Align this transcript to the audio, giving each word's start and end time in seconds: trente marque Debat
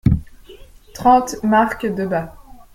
trente 0.95 1.35
marque 1.43 1.85
Debat 1.85 2.35